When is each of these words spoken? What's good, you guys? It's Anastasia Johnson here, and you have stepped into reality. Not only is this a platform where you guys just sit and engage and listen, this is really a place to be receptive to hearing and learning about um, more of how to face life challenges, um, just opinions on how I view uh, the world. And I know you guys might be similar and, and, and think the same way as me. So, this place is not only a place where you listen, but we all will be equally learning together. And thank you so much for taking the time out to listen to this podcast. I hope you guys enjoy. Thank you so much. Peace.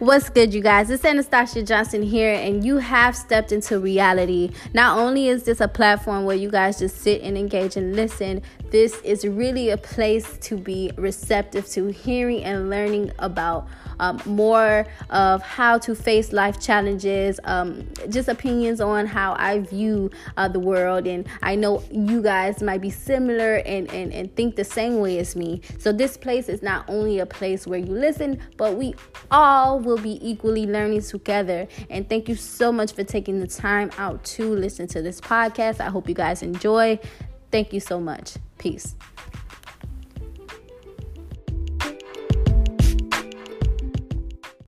What's 0.00 0.28
good, 0.28 0.52
you 0.52 0.60
guys? 0.60 0.90
It's 0.90 1.04
Anastasia 1.04 1.62
Johnson 1.62 2.02
here, 2.02 2.34
and 2.34 2.64
you 2.64 2.78
have 2.78 3.14
stepped 3.14 3.52
into 3.52 3.78
reality. 3.78 4.50
Not 4.72 4.98
only 4.98 5.28
is 5.28 5.44
this 5.44 5.60
a 5.60 5.68
platform 5.68 6.24
where 6.24 6.34
you 6.34 6.50
guys 6.50 6.80
just 6.80 6.96
sit 6.96 7.22
and 7.22 7.38
engage 7.38 7.76
and 7.76 7.94
listen, 7.94 8.42
this 8.70 9.00
is 9.02 9.24
really 9.24 9.70
a 9.70 9.76
place 9.76 10.36
to 10.38 10.56
be 10.56 10.90
receptive 10.96 11.68
to 11.68 11.92
hearing 11.92 12.42
and 12.42 12.70
learning 12.70 13.12
about 13.20 13.68
um, 14.00 14.20
more 14.26 14.84
of 15.10 15.42
how 15.42 15.78
to 15.78 15.94
face 15.94 16.32
life 16.32 16.60
challenges, 16.60 17.38
um, 17.44 17.86
just 18.08 18.28
opinions 18.28 18.80
on 18.80 19.06
how 19.06 19.36
I 19.38 19.60
view 19.60 20.10
uh, 20.36 20.48
the 20.48 20.58
world. 20.58 21.06
And 21.06 21.24
I 21.42 21.54
know 21.54 21.84
you 21.92 22.20
guys 22.20 22.62
might 22.64 22.80
be 22.80 22.90
similar 22.90 23.58
and, 23.58 23.88
and, 23.92 24.12
and 24.12 24.34
think 24.34 24.56
the 24.56 24.64
same 24.64 24.98
way 24.98 25.20
as 25.20 25.36
me. 25.36 25.60
So, 25.78 25.92
this 25.92 26.16
place 26.16 26.48
is 26.48 26.60
not 26.60 26.84
only 26.88 27.20
a 27.20 27.26
place 27.26 27.68
where 27.68 27.78
you 27.78 27.92
listen, 27.92 28.40
but 28.56 28.74
we 28.74 28.96
all 29.30 29.83
will 29.84 29.98
be 29.98 30.18
equally 30.28 30.66
learning 30.66 31.02
together. 31.02 31.68
And 31.90 32.08
thank 32.08 32.28
you 32.28 32.34
so 32.34 32.72
much 32.72 32.92
for 32.92 33.04
taking 33.04 33.40
the 33.40 33.46
time 33.46 33.90
out 33.98 34.24
to 34.24 34.54
listen 34.54 34.86
to 34.88 35.02
this 35.02 35.20
podcast. 35.20 35.80
I 35.80 35.90
hope 35.90 36.08
you 36.08 36.14
guys 36.14 36.42
enjoy. 36.42 36.98
Thank 37.50 37.72
you 37.72 37.80
so 37.80 38.00
much. 38.00 38.34
Peace. 38.58 38.96